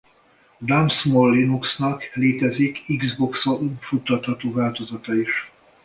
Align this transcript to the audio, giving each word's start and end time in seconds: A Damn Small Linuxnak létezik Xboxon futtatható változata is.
A 0.59 0.65
Damn 0.65 0.89
Small 0.89 1.31
Linuxnak 1.35 2.03
létezik 2.13 2.85
Xboxon 2.97 3.77
futtatható 3.81 4.51
változata 4.51 5.15
is. 5.15 5.51